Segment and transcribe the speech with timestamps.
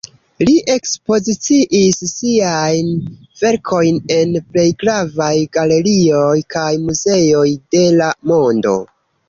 [0.47, 2.89] Li ekspoziciis siajn
[3.43, 8.79] verkojn en plej gravaj galerioj kaj muzeoj de la mondo.